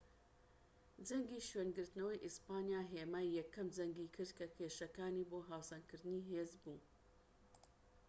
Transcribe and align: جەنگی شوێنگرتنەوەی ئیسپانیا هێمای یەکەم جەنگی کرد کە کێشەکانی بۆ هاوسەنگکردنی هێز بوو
جەنگی 1.07 1.45
شوێنگرتنەوەی 1.49 2.23
ئیسپانیا 2.25 2.81
هێمای 2.91 3.35
یەکەم 3.39 3.67
جەنگی 3.75 4.11
کرد 4.15 4.31
کە 4.37 4.45
کێشەکانی 4.57 5.27
بۆ 5.29 5.39
هاوسەنگکردنی 5.49 6.27
هێز 6.31 6.51
بوو 6.61 6.79